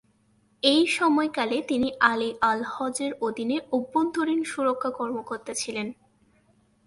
[0.63, 5.87] এই সময়কালে, তিনি আলী আল হজের অধীনে অভ্যন্তরীণ সুরক্ষা কর্মকর্তা ছিলেন।